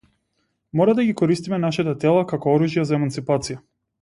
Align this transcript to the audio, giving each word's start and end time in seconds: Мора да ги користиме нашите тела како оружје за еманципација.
Мора 0.79 0.95
да 0.99 1.05
ги 1.09 1.13
користиме 1.19 1.59
нашите 1.67 1.93
тела 2.05 2.25
како 2.35 2.57
оружје 2.57 2.87
за 2.93 2.97
еманципација. 2.99 3.61